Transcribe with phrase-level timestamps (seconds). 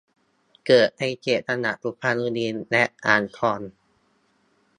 [0.65, 3.59] เกิดในเขตจังหวัดสุพรรณบุรีและอ่างทอง